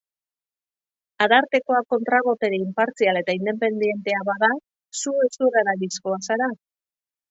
[1.25, 4.53] Arartekoa kontra-botere inpartzial eta independentea bada,
[5.05, 6.55] zu hezur-haragizkoa zara?